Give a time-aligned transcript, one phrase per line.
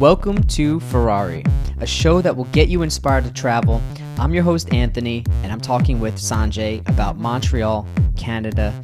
[0.00, 1.42] Welcome to Ferrari,
[1.78, 3.80] a show that will get you inspired to travel.
[4.18, 8.74] I'm your host Anthony, and I'm talking with Sanjay about Montreal, Canada.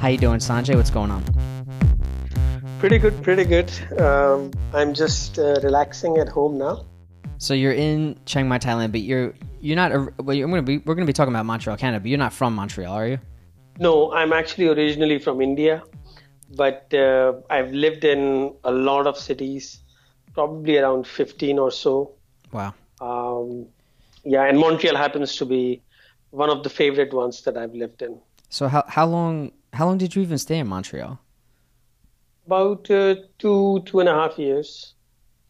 [0.00, 0.76] How you doing, Sanjay?
[0.76, 1.24] What's going on?
[2.78, 3.68] Pretty good, pretty good.
[4.00, 6.86] Um, I'm just uh, relaxing at home now.
[7.38, 9.90] So you're in Chiang Mai, Thailand, but you're you're not.
[10.22, 10.78] Well, I'm gonna be.
[10.78, 13.18] We're gonna be talking about Montreal, Canada, but you're not from Montreal, are you?
[13.80, 15.82] No, I'm actually originally from India,
[16.54, 19.80] but uh, I've lived in a lot of cities
[20.34, 22.12] probably around 15 or so.
[22.52, 22.74] Wow.
[23.00, 23.66] Um,
[24.24, 25.82] yeah, and Montreal happens to be
[26.30, 28.18] one of the favorite ones that I've lived in.
[28.48, 31.18] So how how long how long did you even stay in Montreal?
[32.46, 34.94] About uh, two two and a half years.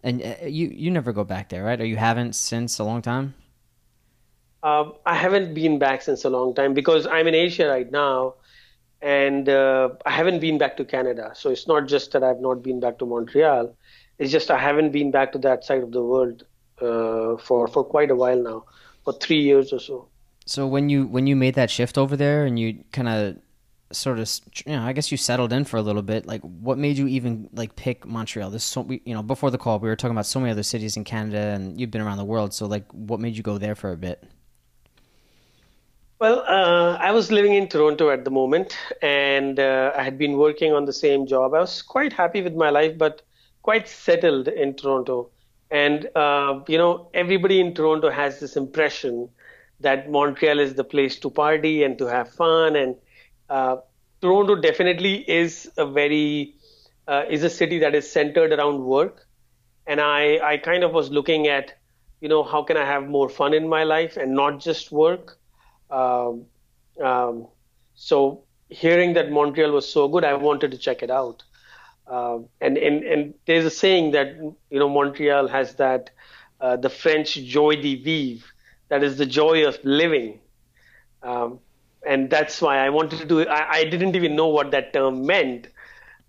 [0.03, 1.81] And uh, you you never go back there, right?
[1.81, 3.35] Or you haven't since a long time?
[4.63, 8.35] Uh, I haven't been back since a long time because I'm in Asia right now,
[9.03, 11.33] and uh, I haven't been back to Canada.
[11.35, 13.77] So it's not just that I've not been back to Montreal.
[14.19, 16.45] It's just I haven't been back to that side of the world
[16.81, 18.65] uh, for for quite a while now,
[19.05, 20.09] for three years or so.
[20.47, 23.37] So when you when you made that shift over there and you kind of
[23.93, 24.31] sort of
[24.67, 27.07] you know I guess you settled in for a little bit like what made you
[27.07, 28.51] even like pick Montreal?
[28.51, 30.63] This so we, you know before the call we were talking about so many other
[30.63, 32.53] cities in Canada and you've been around the world.
[32.53, 34.25] So like what made you go there for a bit?
[36.19, 40.37] Well uh, I was living in Toronto at the moment and uh, I had been
[40.37, 41.55] working on the same job.
[41.55, 43.23] I was quite happy with my life but
[43.65, 45.31] quite settled in Toronto.
[45.71, 49.31] And, uh, you know, everybody in Toronto has this impression
[49.81, 52.77] that Montreal is the place to party and to have fun.
[52.77, 52.95] And
[53.49, 53.77] uh,
[54.21, 56.55] Toronto definitely is a very,
[57.09, 59.27] uh, is a city that is centered around work.
[59.87, 61.73] And I, I kind of was looking at,
[62.21, 65.39] you know, how can I have more fun in my life and not just work.
[65.91, 66.45] Um,
[67.03, 67.49] um,
[67.95, 71.43] so hearing that Montreal was so good, I wanted to check it out.
[72.07, 76.11] Uh, and, and and there's a saying that you know Montreal has that
[76.61, 78.47] uh, the French joie de vivre,
[78.89, 80.41] that is the joy of living,
[81.23, 81.61] um,
[82.07, 85.69] and that's why I wanted to do I didn't even know what that term meant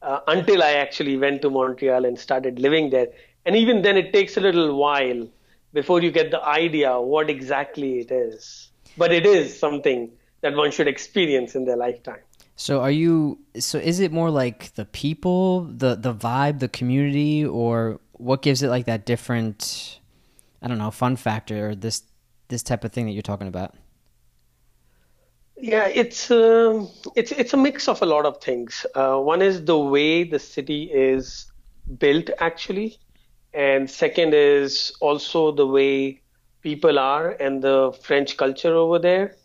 [0.01, 3.07] uh, until I actually went to Montreal and started living there.
[3.45, 5.27] And even then, it takes a little while
[5.73, 8.69] before you get the idea what exactly it is.
[8.97, 12.24] But it is something that one should experience in their lifetime.
[12.55, 17.45] So are you so is it more like the people, the the vibe, the community
[17.45, 19.99] or what gives it like that different
[20.61, 22.03] I don't know, fun factor or this
[22.47, 23.75] this type of thing that you're talking about?
[25.57, 26.85] Yeah, it's uh,
[27.15, 28.85] it's it's a mix of a lot of things.
[28.95, 31.51] Uh, one is the way the city is
[31.97, 32.97] built actually,
[33.53, 36.21] and second is also the way
[36.61, 39.35] people are and the French culture over there.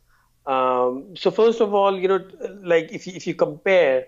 [0.46, 2.20] Um, so first of all, you know,
[2.62, 4.06] like if you, if you compare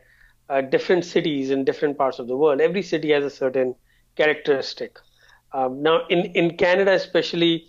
[0.48, 3.75] uh, different cities in different parts of the world, every city has a certain
[4.16, 4.98] characteristic.
[5.53, 7.66] Um, now, in in Canada, especially,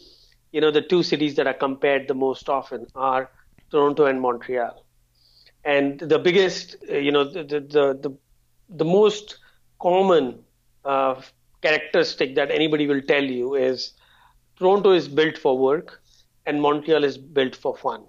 [0.51, 3.29] you know, the two cities that are compared the most often are
[3.71, 4.85] Toronto and Montreal.
[5.65, 7.59] And the biggest, uh, you know, the the
[8.01, 8.17] the,
[8.69, 9.37] the most
[9.81, 10.43] common
[10.85, 11.21] uh,
[11.61, 13.93] characteristic that anybody will tell you is
[14.57, 16.01] Toronto is built for work
[16.45, 18.05] and Montreal is built for fun.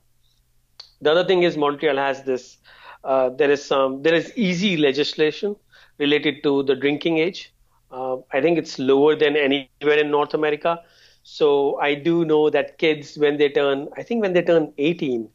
[1.05, 2.57] The other thing is Montreal has this.
[3.05, 4.03] Uh, there is some.
[4.03, 5.57] There is easy legislation
[5.99, 7.53] related to the drinking age.
[7.91, 10.81] Uh, I think it's lower than anywhere in North America.
[11.23, 15.29] So I do know that kids, when they turn, I think when they turn 18,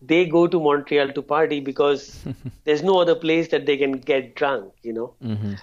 [0.00, 2.24] they go to Montreal to party because
[2.64, 5.14] there's no other place that they can get drunk, you know.
[5.22, 5.54] Mm-hmm.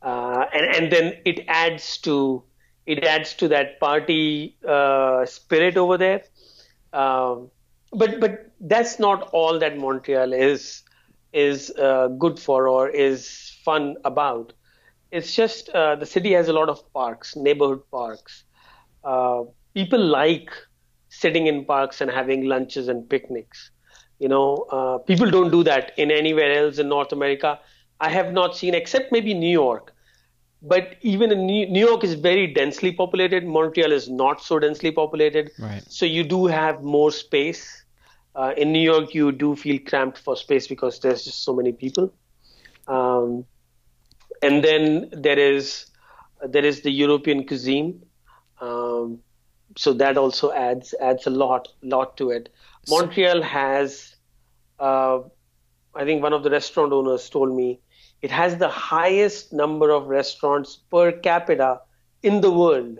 [0.00, 2.42] Uh, and and then it adds to
[2.86, 6.22] it adds to that party uh, spirit over there.
[6.92, 7.50] Um,
[7.92, 10.82] but but that's not all that Montreal is
[11.32, 14.52] is uh, good for or is fun about.
[15.10, 18.44] It's just uh, the city has a lot of parks, neighborhood parks.
[19.04, 19.44] Uh,
[19.74, 20.50] people like
[21.08, 23.70] sitting in parks and having lunches and picnics.
[24.18, 27.58] You know, uh, people don't do that in anywhere else in North America.
[28.00, 29.94] I have not seen, except maybe New York.
[30.60, 33.44] But even in New, New York is very densely populated.
[33.46, 35.52] Montreal is not so densely populated.
[35.58, 35.84] Right.
[35.88, 37.84] So you do have more space
[38.38, 41.72] uh, in New York, you do feel cramped for space because there's just so many
[41.72, 42.14] people.
[42.86, 43.44] Um,
[44.42, 45.86] and then there is
[46.48, 48.00] there is the European cuisine,
[48.60, 49.18] um,
[49.76, 52.48] so that also adds adds a lot lot to it.
[52.88, 54.14] Montreal has,
[54.78, 55.18] uh,
[55.96, 57.80] I think one of the restaurant owners told me,
[58.22, 61.80] it has the highest number of restaurants per capita
[62.22, 62.98] in the world.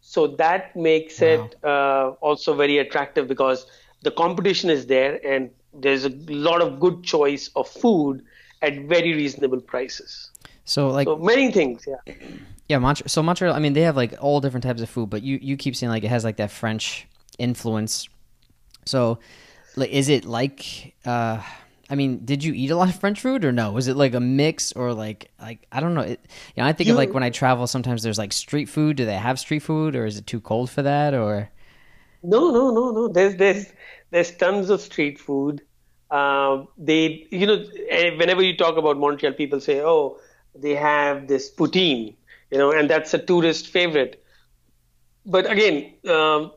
[0.00, 1.26] So that makes wow.
[1.26, 3.66] it uh, also very attractive because
[4.02, 8.24] the competition is there and there's a lot of good choice of food
[8.62, 10.30] at very reasonable prices.
[10.64, 12.14] So like so many things, yeah.
[12.68, 13.08] Yeah, Montreal.
[13.08, 15.56] So Montreal, I mean, they have like all different types of food, but you you
[15.56, 18.10] keep saying like it has like that French influence.
[18.84, 19.20] So,
[19.74, 20.94] like, is it like?
[21.06, 21.40] uh
[21.90, 23.72] I mean, did you eat a lot of French food or no?
[23.72, 26.02] Was it like a mix or like like I don't know.
[26.02, 26.20] It,
[26.54, 28.96] you know, I think You- of like when I travel, sometimes there's like street food.
[28.96, 31.14] Do they have street food, or is it too cold for that?
[31.14, 31.50] Or
[32.22, 33.08] No, no, no, no.
[33.08, 33.66] There's there's
[34.10, 35.62] there's tons of street food.
[36.10, 40.18] Um, they, you know, eh, whenever you talk about Montreal, people say, "Oh,
[40.54, 42.16] they have this poutine,"
[42.50, 44.22] you know, and that's a tourist favorite.
[45.26, 46.52] But again, um,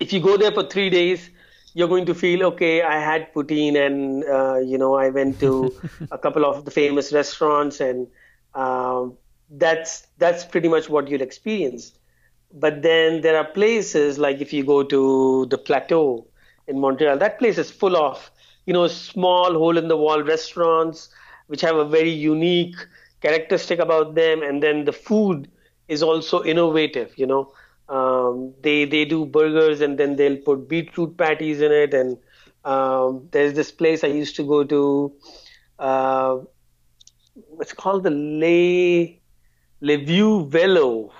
[0.00, 1.30] if you go there for three days,
[1.74, 2.82] you're going to feel okay.
[2.82, 5.72] I had poutine, and uh, you know, I went to
[6.10, 8.06] a couple of the famous restaurants, and
[8.54, 9.16] um,
[9.50, 11.92] that's that's pretty much what you'll experience.
[12.52, 16.26] But then there are places like if you go to the Plateau
[16.66, 18.30] in Montreal, that place is full of
[18.66, 21.08] you know small hole in the wall restaurants
[21.48, 22.76] which have a very unique
[23.20, 25.50] characteristic about them, and then the food
[25.88, 27.12] is also innovative.
[27.16, 27.52] You know,
[27.88, 32.18] um, they they do burgers and then they'll put beetroot patties in it, and
[32.64, 35.12] um, there's this place I used to go to.
[35.78, 36.38] Uh,
[37.60, 39.18] it's called the Le
[39.80, 41.10] Le Vieux Vélo.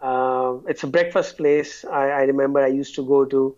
[0.00, 1.84] Uh, it's a breakfast place.
[1.84, 3.56] I, I remember I used to go to.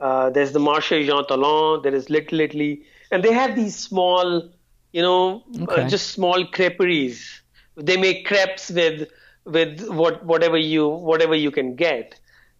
[0.00, 1.82] Uh, there's the Marché Jean Talon.
[1.82, 4.50] There is Little Italy, and they have these small,
[4.92, 5.82] you know, Okay.
[5.82, 7.42] uh, just small creperies.
[7.76, 9.08] They make crepes with
[9.44, 12.18] with what whatever you whatever you can get,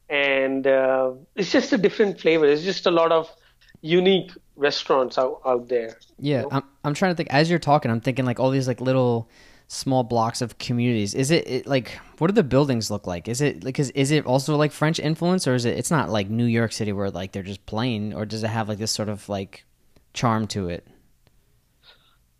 [0.08, 2.46] and uh, it's just a different flavor.
[2.46, 3.30] It's just a lot of
[3.80, 5.98] unique restaurants out, out there.
[6.18, 7.30] yeah, I'm I'm trying to think.
[7.30, 9.28] As you're talking, I'm thinking like all these like little
[9.68, 11.14] small blocks of communities.
[11.14, 13.28] Is it, it like what do the buildings look like?
[13.28, 15.78] Is it like is, is it also like French influence, or is it?
[15.78, 18.68] It's not like New York City where like they're just plain, or does it have
[18.68, 19.64] like this sort of like
[20.12, 20.86] charm to it?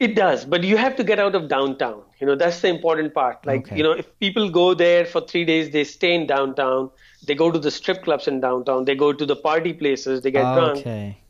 [0.04, 2.02] It does, but you have to get out of downtown.
[2.20, 3.44] You know, that's the important part.
[3.50, 3.76] Like, Okay.
[3.78, 6.90] you know, if people go there for three days, they stay in downtown,
[7.26, 10.30] they go to the strip clubs in downtown, they go to the party places, they
[10.30, 10.84] get drunk,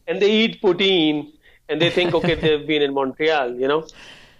[0.08, 1.20] and they eat poutine,
[1.68, 3.86] and they think, okay, they've been in Montreal, you know.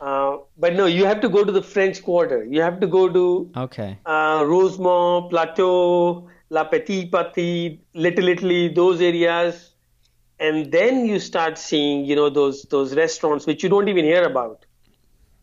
[0.01, 2.45] Uh, but no, you have to go to the French Quarter.
[2.45, 3.99] You have to go to Okay.
[4.07, 9.74] uh, Rosemont, Plateau, La Petite Patrie, Little Italy, those areas,
[10.39, 14.25] and then you start seeing, you know, those those restaurants which you don't even hear
[14.25, 14.67] about,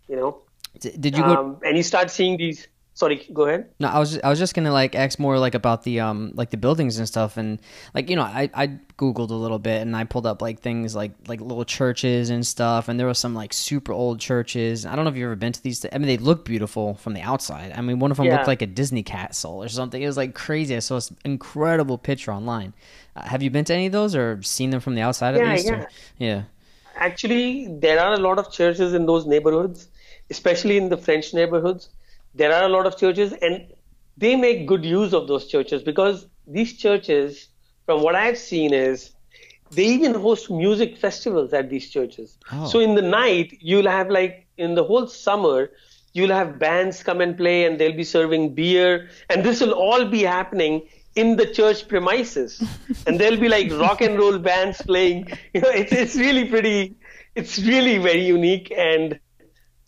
[0.07, 0.41] you know,
[0.79, 1.35] did you go?
[1.35, 2.67] um, and you start seeing these.
[2.93, 3.69] Sorry, go ahead.
[3.79, 6.49] No, I was I was just gonna like ask more like about the um like
[6.51, 7.59] the buildings and stuff and
[7.95, 8.67] like you know I I
[8.97, 12.45] googled a little bit and I pulled up like things like like little churches and
[12.45, 14.85] stuff and there was some like super old churches.
[14.85, 15.85] I don't know if you've ever been to these.
[15.91, 17.71] I mean, they look beautiful from the outside.
[17.75, 18.33] I mean, one of them Yeah.
[18.33, 20.01] looked like a Disney castle or something.
[20.01, 20.75] It was like crazy.
[20.75, 22.73] I saw this incredible picture online.
[23.15, 25.41] Uh, have you been to any of those or seen them from the outside at
[25.41, 25.65] Yeah, least?
[25.65, 25.71] yeah.
[25.71, 25.87] Or,
[26.19, 26.43] yeah.
[26.95, 29.87] Actually, there are a lot of churches in those neighborhoods,
[30.29, 31.89] especially in the French neighborhoods.
[32.33, 33.67] There are a lot of churches, and
[34.17, 37.49] they make good use of those churches because these churches,
[37.85, 39.11] from what I've seen, is
[39.71, 42.37] they even host music festivals at these churches.
[42.51, 42.67] Oh.
[42.67, 45.71] So in the night, you'll have like in the whole summer,
[46.13, 50.05] you'll have bands come and play, and they'll be serving beer, and this will all
[50.05, 52.63] be happening in the church premises,
[53.07, 55.27] and there'll be like rock and roll bands playing.
[55.53, 56.95] You know, it's it's really pretty.
[57.35, 59.19] It's really very unique, and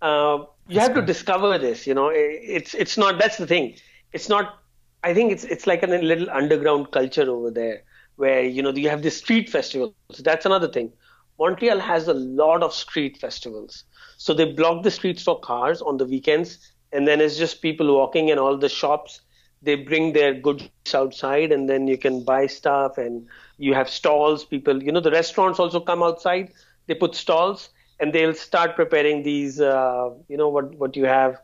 [0.02, 1.86] uh, you have to discover this.
[1.88, 3.20] You know, it's it's not.
[3.20, 3.76] That's the thing.
[4.12, 4.60] It's not.
[5.04, 7.84] I think it's it's like a little underground culture over there,
[8.16, 9.96] where you know you have the street festivals.
[10.20, 10.92] That's another thing.
[11.40, 13.84] Montreal has a lot of street festivals.
[14.18, 17.94] So they block the streets for cars on the weekends, and then it's just people
[17.96, 19.22] walking and all the shops.
[19.62, 23.28] They bring their goods outside, and then you can buy stuff, and
[23.58, 24.46] you have stalls.
[24.46, 26.52] People, you know, the restaurants also come outside.
[26.88, 27.70] They put stalls,
[28.00, 29.60] and they'll start preparing these.
[29.62, 31.38] Uh, you know what what you have.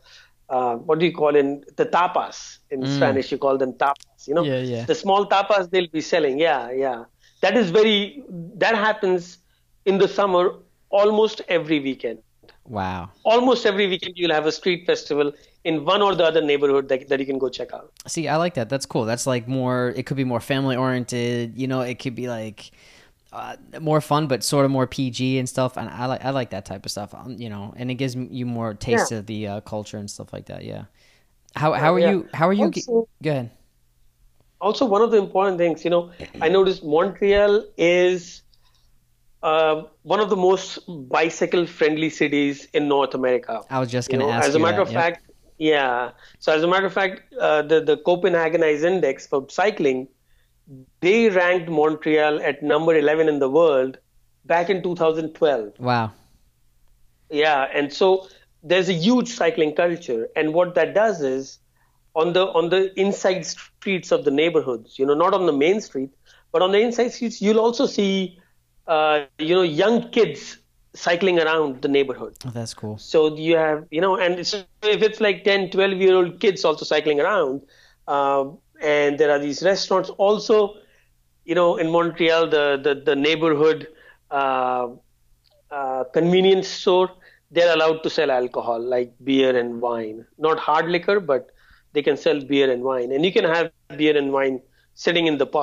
[0.48, 3.30] Uh, what do you call in the tapas in Spanish?
[3.30, 4.26] You call them tapas.
[4.26, 4.84] You know, Yeah, yeah.
[4.84, 6.40] the small tapas they'll be selling.
[6.40, 7.04] Yeah, yeah.
[7.40, 8.24] That is very.
[8.56, 9.38] That happens
[9.84, 10.56] in the summer
[10.90, 12.18] almost every weekend.
[12.66, 13.10] Wow.
[13.24, 15.32] Almost every weekend you'll have a street festival
[15.64, 17.92] in one or the other neighborhood that, that you can go check out.
[18.06, 18.68] See, I like that.
[18.68, 19.04] That's cool.
[19.04, 19.92] That's like more.
[19.96, 21.58] It could be more family oriented.
[21.58, 22.70] You know, it could be like
[23.32, 25.76] uh, more fun, but sort of more PG and stuff.
[25.76, 27.14] And I like I like that type of stuff.
[27.14, 29.18] Um, you know, and it gives you more taste Yeah.
[29.18, 30.64] of the uh, culture and stuff like that.
[30.64, 30.84] Yeah.
[31.54, 32.10] How how are yeah.
[32.10, 32.28] you?
[32.34, 32.66] How are you?
[32.66, 33.50] Also- Go ahead.
[34.60, 36.10] Also, one of the important things, you know,
[36.42, 38.42] I noticed Montreal is
[39.42, 43.62] uh, one of the most bicycle friendly cities in North America.
[43.70, 45.02] I was just gonna know, ask as a matter that, of yep.
[45.02, 46.10] fact, yeah.
[46.40, 50.08] So as a matter of fact, uh, the the Copenhagenized Index for cycling,
[51.00, 53.98] they ranked Montreal at number 11 in the world
[54.44, 55.78] back in 2012.
[55.78, 56.12] Wow.
[57.30, 58.28] Yeah, and so
[58.62, 61.58] there's a huge cycling culture, and what that does is
[62.14, 64.98] on the on the inside streets of the neighborhoods.
[64.98, 66.10] You know, not on the main street,
[66.52, 68.38] but on the inside streets, you'll also see,
[68.86, 70.58] uh, you know, young kids
[70.94, 72.34] cycling around the neighborhood.
[72.44, 72.98] Oh, that's cool.
[72.98, 76.64] So you have, you know, and it's, if it's like 10, 12 year old kids
[76.64, 77.62] also cycling around,
[78.08, 80.74] um, and there are these restaurants also,
[81.44, 83.88] you know, in Montreal, the the, the neighborhood
[84.30, 84.88] uh,
[85.70, 87.10] uh, convenience store,
[87.50, 91.50] they're allowed to sell alcohol like beer and wine, not hard liquor, but
[91.92, 94.60] they can sell beer and wine, and you can have beer and wine
[94.94, 95.62] sitting in the park.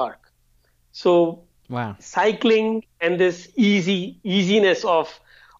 [0.75, 1.97] So Wow.
[2.00, 5.19] cycling and this easy easiness of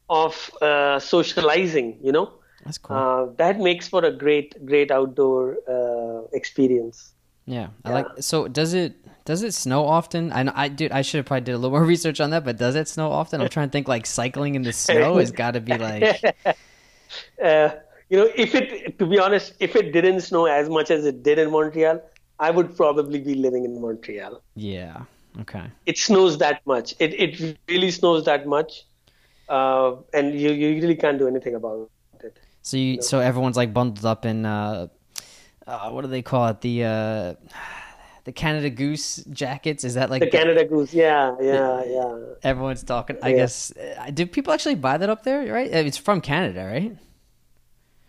[0.09, 2.31] of uh, socializing, you know,
[2.63, 2.97] That's cool.
[2.97, 7.13] uh, that makes for a great great outdoor uh, experience.
[7.47, 7.69] Yeah.
[7.83, 8.93] I like so does it
[9.25, 10.31] does it snow often?
[10.31, 12.45] I know I dude I should have probably did a little more research on that,
[12.45, 13.41] but does it snow often?
[13.41, 16.21] I'm trying to think like cycling in the snow has got to be like
[17.41, 17.69] Uh,
[18.09, 21.23] you know, if it to be honest, if it didn't snow as much as it
[21.23, 22.01] did in Montreal,
[22.37, 24.41] I would probably be living in Montreal.
[24.55, 25.03] yeah.
[25.41, 25.63] Okay.
[25.85, 26.95] It snows that much.
[26.99, 28.85] It it really snows that much,
[29.49, 31.89] uh, and you you really can't do anything about
[32.23, 32.39] it.
[32.63, 34.87] So you so everyone's like bundled up in uh,
[35.67, 36.62] uh what do they call it?
[36.62, 37.33] The uh
[38.25, 39.83] the Canada Goose jackets.
[39.83, 42.17] Is that like The Canada Goose, yeah, yeah, yeah.
[42.43, 43.17] everyone's talking?
[43.21, 43.36] I Yeah.
[43.36, 45.51] guess uh, do people actually buy that up there?
[45.51, 45.74] Right?
[45.74, 46.97] Uh, It's from Canada, right?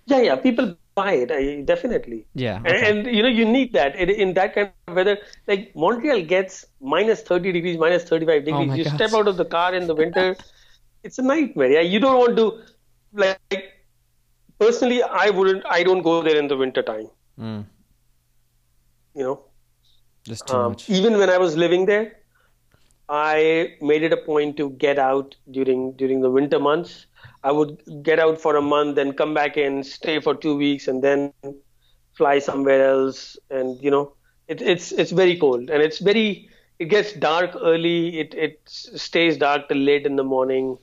[0.06, 2.26] Yeah, yeah, people buy it, I, definitely.
[2.34, 2.62] Yeah.
[2.64, 2.90] And, okay.
[3.06, 5.18] and you know, you need that it, in that kind of weather.
[5.46, 8.70] Like Montreal gets minus 30 degrees, minus 35 degrees.
[8.70, 8.94] Oh you gosh.
[8.94, 10.36] step out of the car in the winter,
[11.02, 11.70] it's a nightmare.
[11.70, 12.62] Yeah, you don't want to,
[13.12, 13.72] like,
[14.58, 17.64] personally, I wouldn't, I don't go there in the winter time, Mm,
[19.14, 19.40] you know.
[20.24, 20.88] just too Um, much.
[20.90, 22.16] even when I was living there,
[23.08, 27.06] I made it a point to get out during during the winter months.
[27.42, 30.88] I would get out for a month, then come back in, stay for two weeks,
[30.88, 31.32] and then
[32.14, 33.36] fly somewhere else.
[33.50, 34.12] And you know,
[34.48, 38.18] it, it's it's very cold, and it's very it gets dark early.
[38.20, 40.78] It it stays dark till late in the morning.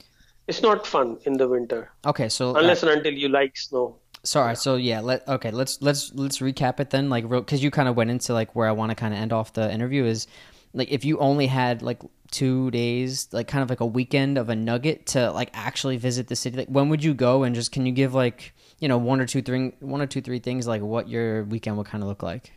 [0.48, 3.98] It's not fun in the winter Okay, so uh, unless and until you like snow.
[4.26, 4.56] Sorry.
[4.56, 5.52] So yeah, let okay.
[5.52, 7.10] Let's let's let's recap it then.
[7.10, 9.32] Like, because you kind of went into like where I want to kind of end
[9.32, 10.28] off the interview is
[10.74, 12.02] like if you only had like
[12.32, 16.28] two days, like kind of like a weekend of a nugget to like actually visit
[16.28, 16.58] the city.
[16.58, 17.44] Like, when would you go?
[17.44, 20.22] And just can you give like you know one or two three one or two
[20.22, 22.52] three things like what your weekend would kind of look like?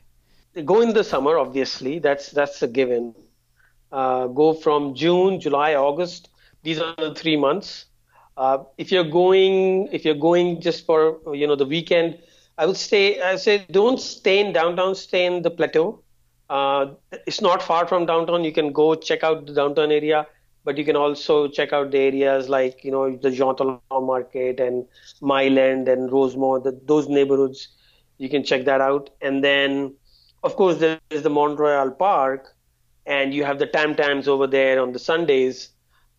[0.65, 3.15] go in the summer obviously that's that's a given
[3.93, 6.29] uh, go from june july august
[6.63, 7.87] these are the three months
[8.39, 11.01] uh, if you're going if you're going just for
[11.35, 12.19] you know the weekend
[12.57, 16.03] i would stay i say don't stay in downtown stay in the plateau.
[16.51, 16.95] Uh,
[17.27, 18.43] it's not far from downtown.
[18.43, 20.27] You can go check out the downtown area
[20.65, 24.61] but you can also check out the areas like you know the jean Talon market
[24.61, 24.87] and
[25.21, 27.69] Mile End and rosemont the, those neighborhoods.
[28.19, 29.11] You can check that out.
[29.21, 29.95] And then
[30.43, 32.55] of course, there is the Mount Royal Park,
[33.07, 35.71] and you have the Tam Tams over there on the Sundays.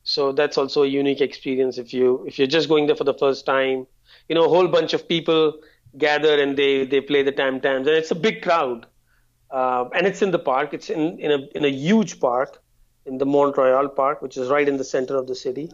[0.09, 3.13] So that's also a unique experience if you if you're just going there for the
[3.13, 3.85] first time.
[4.27, 5.59] You know, a whole bunch of people
[5.97, 8.87] gather and they they play the Tam Tams, and it's a big crowd.
[9.51, 10.73] Uh, and it's in the park.
[10.73, 12.57] It's in in a in a huge park,
[13.05, 15.69] in the Mount Royal Park, which is right in the center of the city.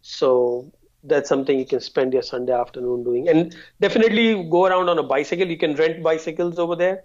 [0.00, 0.72] So
[1.02, 3.28] that's something you can spend your Sunday afternoon doing.
[3.28, 4.26] And definitely
[4.56, 5.46] go around on a bicycle.
[5.56, 7.04] You can rent bicycles over there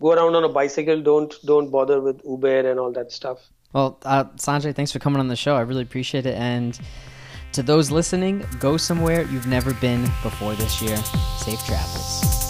[0.00, 1.02] go around on a bicycle.
[1.02, 3.48] Don't don't bother with Uber and all that stuff.
[3.72, 5.56] Well, uh, Sanjay, thanks for coming on the show.
[5.56, 6.34] I really appreciate it.
[6.36, 6.78] And
[7.52, 10.96] to those listening, go somewhere you've never been before this year.
[11.38, 12.47] Safe travels.